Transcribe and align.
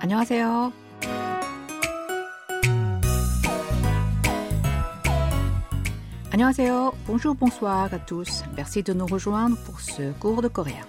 안녕하세요. 0.00 0.72
안녕하세요. 6.34 6.92
Bonjour, 7.06 7.36
bonsoir 7.36 7.94
à 7.94 7.98
tous. 8.00 8.42
Merci 8.56 8.82
de 8.82 8.92
nous 8.92 9.06
rejoindre 9.06 9.56
pour 9.64 9.80
ce 9.80 10.12
cours 10.18 10.42
de 10.42 10.48
coréen. 10.48 10.84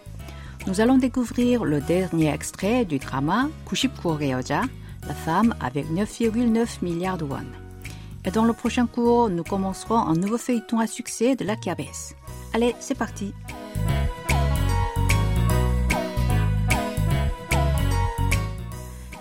Nous 0.65 0.81
allons 0.81 0.97
découvrir 0.97 1.63
le 1.63 1.81
dernier 1.81 2.33
extrait 2.33 2.83
du 2.83 2.97
drama 2.97 3.49
99 3.69 4.21
여자, 4.23 4.63
la 5.07 5.13
femme 5.13 5.53
avec 5.59 5.85
9,9 5.91 6.83
milliards 6.83 7.19
de 7.19 7.25
won. 7.25 7.45
Et 8.25 8.31
dans 8.31 8.45
le 8.45 8.53
prochain 8.53 8.87
cours, 8.87 9.29
nous 9.29 9.43
commencerons 9.43 9.99
un 9.99 10.15
nouveau 10.15 10.39
feuilleton 10.39 10.79
à 10.79 10.87
succès 10.87 11.35
de 11.35 11.45
la 11.45 11.55
KBS. 11.55 12.15
Allez, 12.55 12.75
c'est 12.79 12.97
parti. 12.97 13.31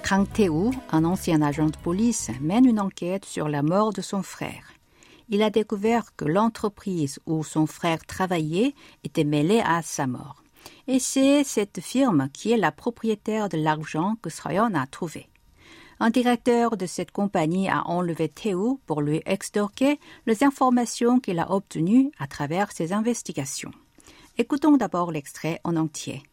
Kang 0.10 0.26
un 0.92 1.06
ancien 1.06 1.44
agent 1.44 1.68
de 1.68 1.78
police, 1.78 2.32
mène 2.42 2.66
une 2.66 2.80
enquête 2.80 3.26
sur 3.26 3.48
la 3.48 3.62
mort 3.62 3.94
de 3.94 4.02
son 4.02 4.24
frère. 4.24 4.74
Il 5.30 5.44
a 5.44 5.52
découvert 5.52 6.16
que 6.16 6.26
l'entreprise 6.26 7.20
où 7.28 7.44
son 7.44 7.68
frère 7.68 8.04
travaillait 8.08 8.74
était 9.04 9.24
mêlée 9.24 9.62
à 9.64 9.84
sa 9.84 10.08
mort. 10.08 10.42
Et 10.88 10.98
c'est 10.98 11.44
cette 11.44 11.80
firme 11.80 12.30
qui 12.34 12.52
est 12.52 12.58
la 12.58 12.72
propriétaire 12.72 13.50
de 13.50 13.58
l'argent 13.58 14.16
que 14.24 14.32
Soyeon 14.32 14.74
a 14.74 14.88
trouvé. 14.88 15.30
Un 16.00 16.10
directeur 16.10 16.76
de 16.76 16.88
cette 16.88 17.12
compagnie 17.12 17.70
a 17.70 17.86
enlevé 17.86 18.30
Théo 18.30 18.80
pour 18.88 19.04
lui 19.04 19.22
extorquer 19.28 20.00
les 20.26 20.44
informations 20.44 21.20
qu'il 21.20 21.38
a 21.38 21.52
obtenues 21.52 22.10
à 22.18 22.26
travers 22.26 22.72
ses 22.72 22.94
investigations. 22.94 23.74
Écoutons 24.40 24.76
d'abord 24.76 25.12
l'extrait 25.12 25.62
en 25.64 25.76
entier. 25.76 26.24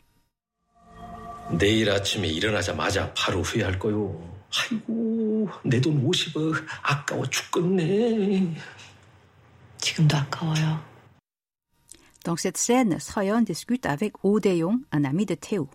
내일 1.51 1.91
아침에 1.91 2.29
일어나자마자 2.29 3.13
바로 3.15 3.43
후회할 3.43 3.79
거요. 3.79 4.21
아이고, 4.51 5.49
내 5.65 5.80
돈 5.80 6.03
50억 6.05 6.65
아까워 6.83 7.27
죽겠네. 7.27 8.55
지금도 9.79 10.16
아까워요. 10.16 10.80
Dans 12.25 12.37
cette 12.37 12.59
scène, 12.59 12.99
Soyeon 12.99 13.43
discute 13.45 13.87
avec 13.87 14.15
Oh 14.25 14.41
Dae-yong, 14.41 14.80
un 14.93 15.05
ami 15.05 15.27
de 15.27 15.37
Théo. 15.37 15.69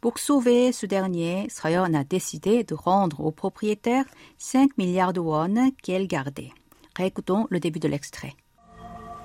Pour 0.00 0.18
sauver 0.18 0.72
ce 0.72 0.86
dernier, 0.86 1.48
Soyeon 1.48 1.94
a 1.94 2.02
décidé 2.02 2.64
de 2.64 2.74
rendre 2.74 3.20
au 3.20 3.30
propriétaire 3.30 4.04
5 4.38 4.76
milliards 4.78 5.12
de 5.12 5.20
won 5.20 5.70
qu'elle 5.82 6.08
gardait. 6.08 6.50
Récoutons 6.96 7.46
le 7.50 7.60
début 7.60 7.78
de 7.78 7.88
l'extrait. 7.88 8.34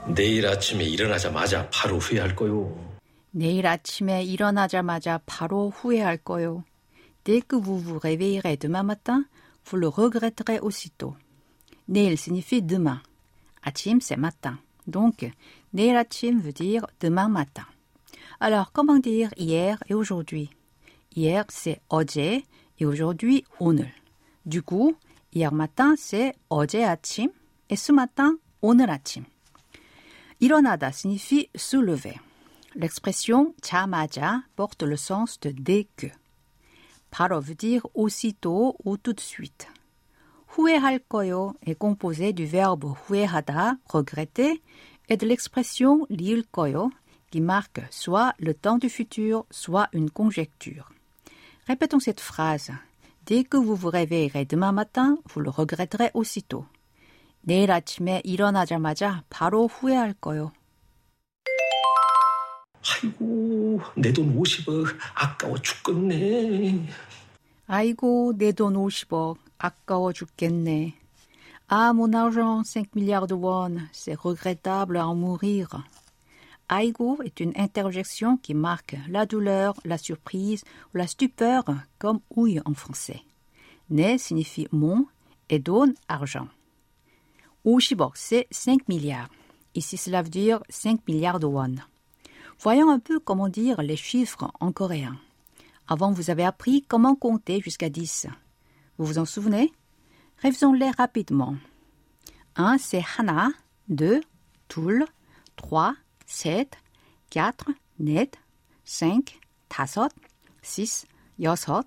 내일 0.07 0.45
아침에 0.47 0.83
일어나자마자 0.83 1.69
바로 1.69 1.97
후회할 1.97 2.35
거요. 2.35 2.90
내일 3.30 3.66
아침에 3.66 4.24
일어나자마자 4.24 5.20
바로 5.26 5.70
후회할 5.70 6.18
거요. 6.18 6.64
Dès 7.24 7.40
que 7.40 7.56
vous 7.56 7.78
vous 7.78 7.98
réveillerez 7.98 8.56
demain 8.56 8.84
matin, 8.84 9.24
vous 9.64 9.76
le 9.76 9.88
regretterez 9.88 10.60
aussitôt. 10.60 11.16
내일 11.88 12.16
signifie 12.16 12.62
demain. 12.62 13.02
아침, 13.62 14.00
c'est 14.00 14.16
matin. 14.16 14.58
Donc, 14.86 15.28
내일 15.72 15.96
아침 15.96 16.40
veut 16.40 16.52
dire 16.52 16.86
demain 17.00 17.28
matin. 17.28 17.66
Alors, 18.40 18.72
comment 18.72 18.98
dire 18.98 19.30
hier 19.36 19.78
et 19.88 19.94
aujourd'hui 19.94 20.50
Hier, 21.14 21.44
c'est 21.48 21.80
어제 21.88 22.44
et 22.78 22.84
aujourd'hui, 22.84 23.44
오늘. 23.58 23.92
Du 24.44 24.62
coup, 24.62 24.94
hier 25.32 25.52
matin, 25.52 25.96
c'est 25.96 26.34
어제 26.48 26.84
아침 26.84 27.30
et 27.68 27.76
ce 27.76 27.92
matin, 27.92 28.38
오늘 28.60 28.90
아침. 28.90 29.24
일어나다 30.38 30.90
signifie 30.92 31.48
se 31.56 31.76
lever. 31.76 32.20
L'expression 32.74 33.54
자마자 33.62 34.42
porte 34.54 34.82
le 34.82 34.96
sens 34.96 35.40
de 35.40 35.50
dès 35.50 35.86
que. 35.96 36.10
바로 37.10 37.40
veut 37.40 37.54
dire 37.54 37.86
aussitôt 37.94 38.76
ou 38.84 38.96
tout 38.96 39.14
de 39.14 39.20
suite. 39.20 39.66
후회할 40.48 41.00
거요 41.08 41.54
est 41.66 41.78
composé 41.78 42.32
du 42.32 42.46
verbe 42.46 42.94
후회하다, 43.06 43.78
regretter, 43.88 44.62
et 45.08 45.16
de 45.16 45.26
l'expression 45.26 46.06
리을 46.10 46.44
거요 46.52 46.90
qui 47.30 47.40
marque 47.40 47.80
soit 47.90 48.34
le 48.38 48.54
temps 48.54 48.78
du 48.78 48.88
futur, 48.88 49.46
soit 49.50 49.88
une 49.92 50.10
conjecture. 50.10 50.92
Répétons 51.66 52.00
cette 52.00 52.20
phrase. 52.20 52.70
Dès 53.26 53.44
que 53.44 53.56
vous 53.56 53.74
vous 53.74 53.90
réveillerez 53.90 54.44
demain 54.44 54.72
matin, 54.72 55.18
vous 55.26 55.40
le 55.40 55.50
regretterez 55.50 56.10
aussitôt. 56.14 56.64
내일 57.42 57.70
아침에 57.70 58.22
일어나자마자 58.24 59.24
바로 59.30 59.66
후회할 59.66 60.14
거요. 60.14 60.52
아이고, 63.02 63.80
내 63.96 64.12
돈 64.12 64.34
50억 64.36 64.96
아까워 65.14 65.58
죽겠네. 65.58 66.86
아이고, 67.66 68.34
내 68.36 68.52
돈 68.52 68.74
50억. 68.74 69.38
아까워 69.58 70.12
죽겠네. 70.12 70.94
Ah, 71.68 71.92
mon 71.92 72.12
argent, 72.14 72.62
5 72.62 72.94
milliards 72.94 73.26
de 73.26 73.34
won. 73.34 73.88
C'est 73.92 74.14
regrettable 74.14 74.98
à 74.98 75.08
en 75.08 75.16
mourir. 75.16 75.82
Aigo 76.70 77.18
est 77.24 77.40
une 77.40 77.52
interjection 77.56 78.36
qui 78.36 78.54
marque 78.54 78.96
la 79.08 79.26
douleur, 79.26 79.74
la 79.84 79.98
surprise 79.98 80.62
ou 80.94 80.98
la 80.98 81.08
stupeur, 81.08 81.64
comme 81.98 82.20
ouille 82.36 82.60
en 82.64 82.74
français. 82.74 83.22
Ne 83.90 84.16
signifie 84.16 84.68
mon 84.70 85.06
et 85.48 85.58
donne 85.58 85.94
argent. 86.08 86.48
50억, 87.64 88.12
c'est 88.14 88.46
5 88.52 88.88
milliards. 88.88 89.28
Ici, 89.74 89.96
cela 89.96 90.22
veut 90.22 90.30
dire 90.30 90.62
5 90.68 91.00
milliards 91.08 91.40
de 91.40 91.46
won. 91.46 91.76
Voyons 92.63 92.91
un 92.91 92.99
peu 92.99 93.19
comment 93.19 93.49
dire 93.49 93.81
les 93.81 93.95
chiffres 93.95 94.51
en 94.59 94.71
coréen. 94.71 95.17
Avant, 95.87 96.11
vous 96.11 96.29
avez 96.29 96.43
appris 96.43 96.83
comment 96.87 97.15
compter 97.15 97.59
jusqu'à 97.59 97.89
10. 97.89 98.27
Vous 98.99 99.05
vous 99.05 99.17
en 99.17 99.25
souvenez? 99.25 99.73
Révisons-les 100.43 100.91
rapidement. 100.91 101.55
1, 102.57 102.77
c'est 102.77 103.03
Hana. 103.17 103.49
2, 103.89 104.21
Toul. 104.67 105.05
3, 105.55 105.95
7. 106.27 106.77
4, 107.31 107.71
Net. 107.97 108.37
5, 108.85 109.39
Tasot. 109.67 110.09
6, 110.61 111.07
Yosot. 111.39 111.81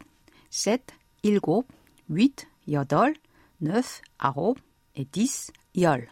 7, 0.51 0.93
Ilgo. 1.23 1.65
8, 2.11 2.49
Yodol. 2.67 3.15
9, 3.61 4.03
Aro. 4.19 4.57
Et 4.97 5.05
10, 5.05 5.53
Yol. 5.77 6.09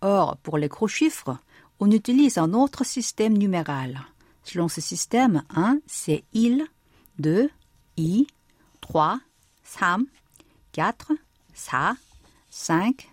Or, 0.00 0.38
pour 0.38 0.56
les 0.56 0.68
gros 0.68 0.88
chiffres, 0.88 1.36
on 1.82 1.90
utilise 1.90 2.38
un 2.38 2.52
autre 2.52 2.84
système 2.84 3.36
numéral. 3.36 4.02
Selon 4.44 4.68
ce 4.68 4.80
système, 4.80 5.42
1, 5.52 5.80
c'est 5.88 6.22
il, 6.32 6.64
2, 7.18 7.50
i, 7.96 8.28
3, 8.80 9.18
3, 9.64 9.98
4, 10.70 11.12
4, 11.12 11.12
5, 11.54 11.96
5, 12.50 13.08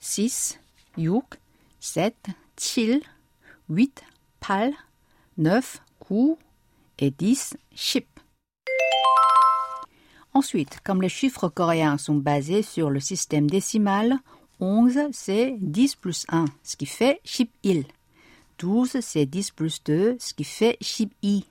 6, 0.00 0.58
6, 0.96 1.16
7, 1.78 2.16
7, 2.56 3.04
8, 3.68 4.02
8, 4.48 4.74
9, 5.38 5.80
9 6.10 6.36
et 6.98 7.10
10, 7.12 7.56
10. 7.76 8.02
Ensuite, 10.34 10.80
comme 10.82 11.00
les 11.00 11.08
chiffres 11.08 11.48
coréens 11.48 11.96
sont 11.96 12.16
basés 12.16 12.62
sur 12.62 12.90
le 12.90 12.98
système 12.98 13.48
décimal, 13.48 14.18
11 14.62 15.08
c'est 15.10 15.56
10 15.58 15.96
plus 15.96 16.24
1, 16.28 16.44
ce 16.62 16.76
qui 16.76 16.86
fait 16.86 17.20
11. 17.64 17.84
12 18.58 19.00
c'est 19.00 19.26
10 19.26 19.50
plus 19.50 19.82
2, 19.82 20.16
ce 20.20 20.34
qui 20.34 20.44
fait 20.44 20.78
12. 20.80 21.42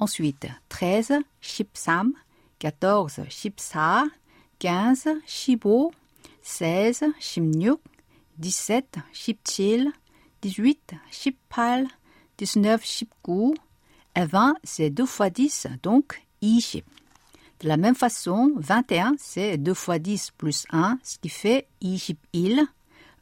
Ensuite, 0.00 0.46
13, 0.68 1.12
13, 1.40 2.02
14, 2.58 3.20
14, 3.38 4.08
15, 4.58 5.08
15, 5.22 5.78
16, 6.42 7.00
16, 7.02 7.04
17, 8.38 8.98
17, 9.12 9.92
18, 10.42 10.94
18, 11.18 11.40
19, 12.38 12.82
19, 12.82 13.54
et 14.16 14.24
20, 14.24 14.54
c'est 14.64 14.90
2 14.90 15.06
fois 15.06 15.30
10, 15.30 15.68
donc 15.82 16.20
20. 16.42 16.82
De 17.60 17.68
la 17.68 17.78
même 17.78 17.94
façon, 17.94 18.52
21, 18.56 19.14
c'est 19.18 19.56
2 19.56 19.72
fois 19.72 19.98
10 19.98 20.32
plus 20.36 20.66
1, 20.70 20.98
ce 21.02 21.18
qui 21.18 21.30
fait 21.30 21.66
21. 21.82 22.68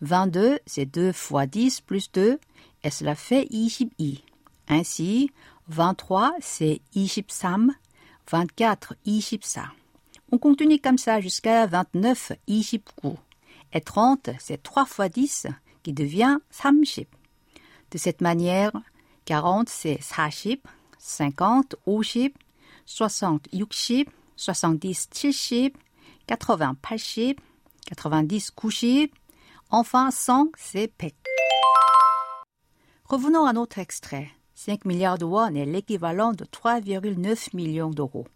22, 0.01 0.59
c'est 0.67 0.87
2 0.87 1.13
fois 1.13 1.47
10 1.47 1.81
plus 1.83 2.11
2, 2.11 2.41
et 2.83 2.91
cela 2.91 3.15
fait 3.15 3.47
22. 3.51 4.19
Ainsi, 4.69 5.31
23, 5.69 6.35
c'est 6.41 6.81
23, 6.97 7.75
24, 8.31 8.95
24. 9.07 9.75
On 10.33 10.39
continue 10.39 10.81
comme 10.81 10.99
ça 10.99 11.21
jusqu'à 11.21 11.67
29, 11.67 12.33
29. 12.49 13.17
Et 13.73 13.81
30, 13.81 14.31
c'est 14.41 14.63
3 14.63 14.85
fois 14.85 15.09
10, 15.09 15.47
qui 15.85 15.93
devient 15.93 16.39
30. 16.51 17.07
De 17.93 17.99
cette 17.99 18.21
manière, 18.21 18.73
40, 19.27 19.69
c'est 19.69 20.01
40, 20.03 20.59
50, 20.99 21.77
50, 21.77 21.77
60, 21.87 22.33
60, 22.87 23.49
70, 24.37 25.09
70, 25.13 25.73
80, 26.27 26.77
80, 26.83 27.35
90, 27.87 28.51
90, 28.51 29.09
enfin 29.71 30.11
100, 30.11 30.49
c'est 30.57 30.93
100. 31.01 31.09
Revenons 33.07 33.45
à 33.45 33.53
notre 33.53 33.79
extrait. 33.79 34.31
5 34.55 34.85
milliards 34.85 35.19
de 35.19 35.25
won 35.25 35.55
est 35.55 35.67
l'équivalent 35.67 36.33
de 36.33 36.45
3,9 36.45 37.55
millions 37.55 37.91
d'euros. 37.91 38.27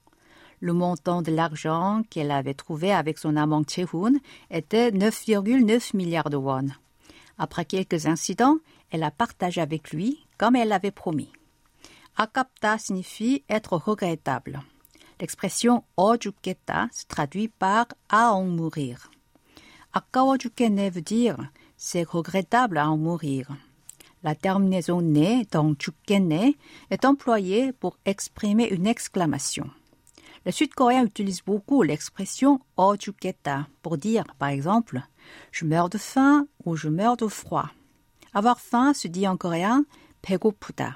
Le 0.61 0.73
montant 0.73 1.23
de 1.23 1.31
l'argent 1.31 2.03
qu'elle 2.11 2.31
avait 2.31 2.55
trouvé 2.55 2.93
avec 2.93 3.19
son 3.19 3.37
amant 3.37 3.63
Chehun 3.67 4.15
était 4.51 4.91
9,9 4.91 5.97
milliards 5.97 6.31
de 6.31 6.37
won. 6.37 6.67
Après 7.39 7.65
quelques 7.65 8.07
incidents, 8.07 8.59
elle 8.91 9.05
a 9.05 9.11
partagé 9.11 9.61
avec 9.61 9.91
lui 9.91 10.27
comme 10.37 10.57
elle 10.57 10.69
l'avait 10.69 10.91
promis. 10.91 11.33
Akapta 12.17 12.79
signifie 12.79 13.45
être 13.49 13.77
regrettable. 13.77 14.61
L'expression 15.20 15.84
ojuketa 15.98 16.88
se 16.92 17.06
traduit 17.06 17.48
par 17.48 17.88
à 18.10 18.34
en 18.34 18.44
mourir. 18.44 19.12
Akawa 19.94 20.38
veut 20.38 21.02
dire 21.02 21.38
c'est 21.78 22.04
regrettable 22.04 22.78
à 22.78 22.90
en 22.90 22.98
mourir. 22.98 23.50
La 24.24 24.36
terminaison 24.36 25.02
ne 25.02 25.44
dans 25.52 25.76
죽겠네 25.76 26.56
est 26.90 27.06
employée 27.06 27.74
pour 27.74 27.98
exprimer 28.06 28.68
une 28.70 28.88
exclamation. 28.88 29.70
Le 30.46 30.52
sud-coréen 30.52 31.06
utilise 31.06 31.42
beaucoup 31.42 31.84
l'expression 31.84 32.60
어 32.78 32.96
pour 33.82 33.98
dire, 33.98 34.24
par 34.40 34.50
exemple, 34.50 35.02
je 35.52 35.66
meurs 35.66 35.90
de 35.90 35.98
faim 35.98 36.48
ou 36.66 36.76
je 36.76 36.90
meurs 36.90 37.18
de 37.18 37.28
froid. 37.28 37.70
Avoir 38.34 38.60
faim 38.60 38.94
se 38.94 39.08
dit 39.08 39.28
en 39.28 39.38
coréen 39.38 39.86
배고프다 40.22 40.96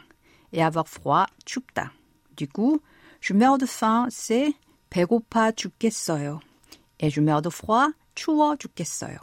et 0.53 0.63
avoir 0.63 0.87
froid 0.87 1.27
춥다. 1.45 1.91
Du 2.35 2.47
coup, 2.47 2.81
je 3.21 3.33
meurs 3.33 3.57
de 3.57 3.65
faim 3.65 4.07
c'est 4.09 4.53
배고파 4.89 5.51
죽겠어요 5.51 6.39
et 6.99 7.09
je 7.09 7.21
meurs 7.21 7.41
de 7.41 7.49
froid 7.49 7.93
추워 8.17 8.57
죽겠어요. 8.57 9.17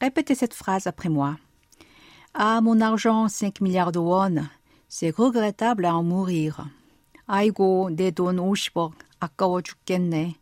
Répétez 0.00 0.34
cette 0.34 0.54
phrase 0.54 0.86
après 0.86 1.08
moi. 1.08 1.36
Ah, 2.34 2.60
mon 2.60 2.80
argent, 2.80 3.28
5 3.28 3.60
milliards 3.60 3.92
de 3.92 3.98
won. 3.98 4.48
C'est 4.88 5.10
regrettable 5.10 5.84
à 5.84 5.94
en 5.94 6.02
mourir. 6.02 6.68
아이고, 7.26 7.90
내 7.90 8.10
돈 8.12 8.36
50억. 8.36 8.92
아까워 9.20 9.62
죽겠네. 9.62 10.36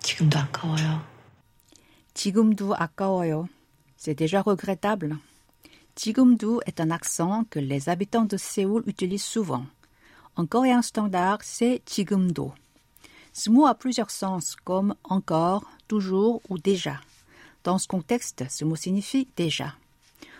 지금도 0.00 0.38
아까워요. 0.38 1.02
지금도 2.14 2.74
아까워요. 2.74 3.48
C'est 3.96 4.14
déjà 4.14 4.42
regrettable. 4.42 5.18
지금도 5.94 6.62
est 6.66 6.80
un 6.80 6.90
accent 6.90 7.44
que 7.50 7.58
les 7.58 7.88
habitants 7.88 8.24
de 8.24 8.36
Séoul 8.36 8.82
utilisent 8.86 9.24
souvent. 9.24 9.66
En 10.36 10.46
coréen 10.46 10.82
standard, 10.82 11.38
c'est 11.42 11.82
지금도. 11.84 12.52
Ce 13.32 13.50
mot 13.50 13.66
a 13.66 13.74
plusieurs 13.74 14.10
sens, 14.10 14.56
comme 14.64 14.94
encore, 15.04 15.64
toujours 15.88 16.40
ou 16.48 16.58
déjà. 16.58 17.00
Dans 17.64 17.78
ce 17.78 17.86
contexte, 17.86 18.44
ce 18.48 18.64
mot 18.64 18.76
signifie 18.76 19.28
déjà. 19.36 19.74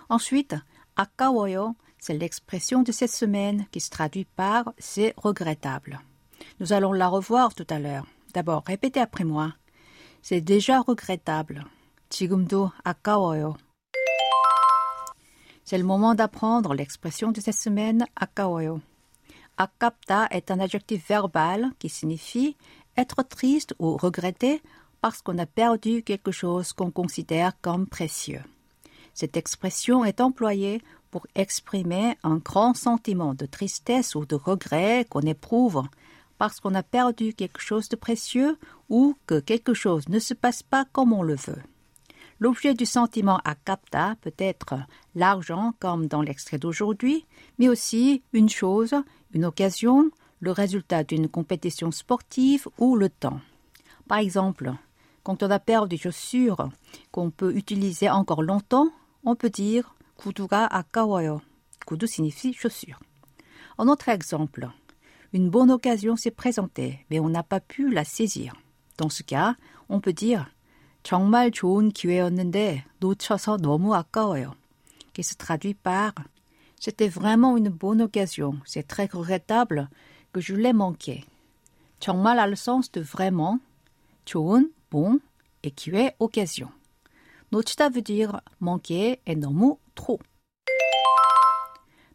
Ensuite, 0.08 0.56
akawoyo, 0.97 1.76
c'est 1.99 2.19
l'expression 2.19 2.82
de 2.82 2.93
cette 2.93 3.12
semaine 3.12 3.67
qui 3.70 3.81
se 3.81 3.91
traduit 3.91 4.25
par 4.25 4.73
c'est 4.79 5.14
regrettable. 5.17 6.00
Nous 6.58 6.73
allons 6.73 6.93
la 6.93 7.08
revoir 7.08 7.55
tout 7.55 7.67
à 7.69 7.79
l'heure. 7.79 8.06
D'abord, 8.35 8.64
répétez 8.67 9.00
après 9.00 9.25
moi. 9.25 9.52
C'est 10.23 10.41
déjà 10.41 10.81
regrettable. 10.81 11.64
지금도 12.11 12.73
아까워요. 12.85 13.56
C'est 15.64 15.79
le 15.79 15.85
moment 15.85 16.14
d'apprendre 16.14 16.75
l'expression 16.75 17.31
de 17.32 17.41
cette 17.41 17.55
semaine 17.55 18.05
아까워요. 18.17 18.82
Akapta 19.57 20.28
est 20.31 20.52
un 20.52 20.60
adjectif 20.60 21.07
verbal 21.07 21.72
qui 21.80 21.90
signifie 21.90 22.57
être 22.98 23.24
triste 23.24 23.74
ou 23.80 23.98
regretter 23.98 24.62
parce 25.02 25.22
qu'on 25.22 25.38
a 25.38 25.46
perdu 25.46 26.04
quelque 26.04 26.31
chose 26.31 26.74
qu'on 26.74 26.92
considère 26.92 27.54
comme 27.62 27.88
précieux. 27.88 28.44
Cette 29.13 29.38
expression 29.38 30.04
est 30.04 30.19
employée 30.19 30.81
pour 31.10 31.25
exprimer 31.36 32.18
un 32.24 32.38
grand 32.38 32.74
sentiment 32.74 33.34
de 33.34 33.46
tristesse 33.46 34.16
ou 34.16 34.25
de 34.25 34.36
regret 34.36 35.06
qu'on 35.10 35.22
éprouve 35.22 35.84
parce 36.38 36.60
qu'on 36.60 36.75
a 36.75 36.84
perdu 36.84 37.34
quelque 37.34 37.62
chose 37.62 37.88
de 37.88 37.96
précieux 37.96 38.58
ou 38.90 39.16
que 39.25 39.40
quelque 39.40 39.74
chose 39.74 40.10
ne 40.10 40.19
se 40.19 40.34
passe 40.34 40.63
pas 40.63 40.86
comme 40.92 41.13
on 41.13 41.24
le 41.24 41.36
veut. 41.36 41.62
L'objet 42.40 42.74
du 42.74 42.86
sentiment 42.86 43.40
à 43.46 43.56
capta 43.56 44.16
peut 44.22 44.34
être 44.38 44.76
l'argent, 45.16 45.74
comme 45.80 46.08
dans 46.08 46.22
l'extrait 46.22 46.58
d'aujourd'hui, 46.58 47.26
mais 47.60 47.70
aussi 47.70 48.24
une 48.34 48.50
chose, 48.50 48.94
une 49.34 49.46
occasion, 49.46 50.10
le 50.42 50.52
résultat 50.52 51.04
d'une 51.04 51.30
compétition 51.30 51.92
sportive 51.92 52.68
ou 52.78 52.96
le 52.96 53.10
temps. 53.10 53.40
Par 54.08 54.18
exemple, 54.18 54.74
quand 55.24 55.44
on 55.44 55.50
a 55.50 55.60
peur 55.60 55.88
des 55.88 55.98
chaussures 55.98 56.70
qu'on 57.12 57.32
peut 57.32 57.56
utiliser 57.56 58.10
encore 58.10 58.44
longtemps, 58.44 58.90
on 59.24 59.36
peut 59.36 59.50
dire 59.50 59.96
kuduga 60.18 60.66
akawayo. 60.66 61.42
Kudu 61.88 62.08
signifie 62.08 62.54
chaussure. 62.54 63.00
Un 63.78 63.88
autre 63.88 64.10
exemple, 64.10 64.70
une 65.34 65.50
bonne 65.50 65.72
occasion 65.72 66.16
s'est 66.16 66.32
présentée, 66.32 67.06
mais 67.10 67.20
on 67.20 67.30
n'a 67.30 67.44
pas 67.44 67.60
pu 67.60 67.92
la 67.92 68.04
saisir. 68.04 68.54
Dans 68.98 69.10
ce 69.10 69.24
cas, 69.24 69.56
on 69.90 70.00
peut 70.00 70.14
dire 70.14 70.50
정말 71.05 71.50
좋은 71.50 71.91
기회였는데 71.91 72.85
놓쳐서 72.99 73.58
너무 73.58 73.94
아까워요. 73.94 74.52
Qui 75.12 75.23
se 75.23 75.37
traduit 75.37 75.75
par 75.75 76.12
C'était 76.79 77.08
vraiment 77.08 77.56
une 77.56 77.69
bonne 77.69 78.00
occasion. 78.00 78.61
C'est 78.64 78.87
très 78.87 79.06
regrettable 79.06 79.88
que 80.32 80.41
je 80.41 80.55
l'ai 80.55 80.73
manqué. 80.73 81.25
정말 82.00 82.38
a 82.38 82.47
le 82.47 82.56
sens 82.56 82.91
de 82.91 83.00
vraiment. 83.00 83.61
좋은 84.25 84.70
bon 84.91 85.20
et 85.62 85.70
qui 85.70 85.91
est 85.91 86.17
occasion. 86.19 86.70
놓치다 87.52 87.91
veut 87.91 88.02
dire 88.02 88.41
manquer 88.61 89.20
et 89.26 89.35
너무 89.35 89.79
trop. 89.94 90.20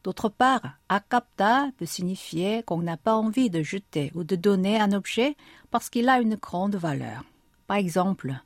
D'autre 0.03 0.29
part, 0.29 0.77
아깝다 0.87 1.71
peut 1.77 1.87
signifier 1.87 2.63
qu'on 2.63 2.81
n'a 2.81 2.95
pas 2.95 3.15
envie 3.15 3.49
de 3.49 3.63
jeter 3.63 4.11
ou 4.13 4.23
de 4.23 4.35
donner 4.35 4.79
un 4.79 4.91
objet 4.91 5.35
parce 5.71 5.89
qu'il 5.89 6.09
a 6.09 6.19
une 6.19 6.35
grande 6.35 6.75
valeur. 6.75 7.23
Par 7.67 7.77
exemple, 7.77 8.39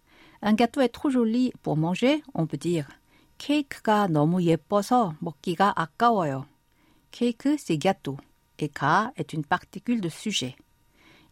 un 0.43 0.53
gâteau 0.53 0.81
est 0.81 0.89
trop 0.89 1.09
joli 1.09 1.51
pour 1.63 1.77
manger, 1.77 2.23
on 2.33 2.45
peut 2.47 2.57
dire 2.57 2.87
케이크가 3.39 4.07
너무 4.07 4.43
예뻐서 4.43 5.15
먹기가 5.19 5.73
아까워요. 5.75 6.45
케이크 7.11 7.57
c'est 7.57 7.77
gâteau 7.77 8.17
et 8.59 8.69
가 8.69 9.11
est 9.17 9.33
une 9.33 9.43
particule 9.43 10.01
de 10.01 10.09
sujet. 10.09 10.55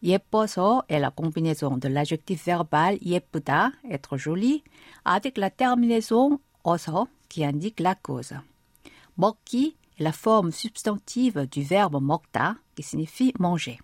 예뻐서 0.02 0.82
est 0.88 0.98
la 0.98 1.10
combinaison 1.10 1.76
de 1.76 1.88
l'adjectif 1.88 2.44
verbal 2.44 2.98
예쁘다, 3.02 3.72
être 3.90 4.16
joli, 4.16 4.64
avec 5.04 5.36
la 5.36 5.50
terminaison 5.50 6.38
어서 6.64 7.06
qui 7.28 7.44
indique 7.44 7.80
la 7.80 7.94
cause. 7.94 8.34
먹기 9.16 9.76
est 9.98 10.02
la 10.02 10.12
forme 10.12 10.50
substantive 10.50 11.46
du 11.46 11.62
verbe 11.62 12.00
먹다 12.00 12.56
qui 12.74 12.82
signifie 12.82 13.34
manger. 13.38 13.78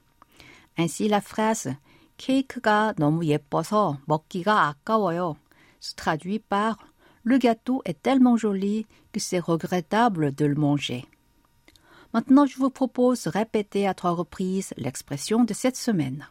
Ainsi 0.79 1.09
la 1.09 1.21
phrase 1.21 1.77
케이크가 2.19 2.95
너무 2.97 3.27
예뻐서 3.27 3.99
먹기가 4.07 4.69
아까워요 4.69 5.37
se 5.85 5.95
traduit 5.95 6.39
par 6.39 6.77
le 7.25 7.39
gâteau 7.39 7.83
est 7.85 8.03
tellement 8.03 8.37
joli 8.37 8.87
que 9.13 9.21
c'est 9.21 9.39
regrettable 9.39 10.35
de 10.35 10.47
le 10.47 10.55
manger. 10.55 11.05
Maintenant, 12.13 12.47
je 12.47 12.59
vous 12.59 12.71
propose 12.71 13.25
de 13.25 13.31
répéter 13.31 13.87
à 13.87 13.95
trois 13.95 14.13
reprises 14.13 14.73
l'expression 14.77 15.45
de 15.45 15.55
cette 15.55 15.77
semaine. 15.77 16.29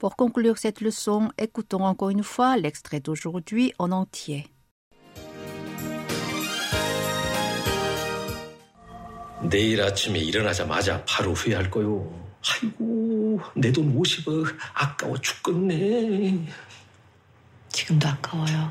Pour 0.00 0.16
conclure 0.16 0.56
cette 0.56 0.80
leçon, 0.80 1.30
écoutons 1.36 1.84
encore 1.84 2.08
une 2.08 2.22
fois 2.22 2.56
l'extrait 2.56 3.00
d'aujourd'hui 3.00 3.74
en 3.78 3.92
entier. 3.92 4.46
내일 9.42 9.82
아침에 9.82 10.18
일어나자마자 10.20 11.04
바로 11.04 11.34
후회할 11.34 11.70
거요. 11.70 12.10
아이고, 12.48 13.40
내 13.54 13.70
돈 13.72 13.94
50억 13.94 14.56
아까워 14.72 15.18
죽겠네. 15.18 16.46
지금도 17.68 18.08
아까워요. 18.08 18.70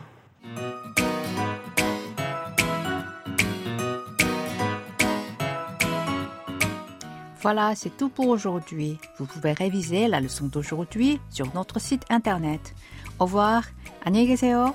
Voilà, 7.40 7.74
c'est 7.74 7.96
tout 7.96 8.08
pour 8.08 8.28
aujourd'hui. 8.28 8.98
Vous 9.18 9.26
pouvez 9.26 9.52
réviser 9.52 10.08
la 10.08 10.20
leçon 10.20 10.46
d'aujourd'hui 10.46 11.20
sur 11.30 11.54
notre 11.54 11.78
site 11.78 12.04
internet. 12.08 12.74
Au 13.18 13.26
revoir. 13.26 13.64
안녕히 14.04 14.26
계세요. 14.26 14.74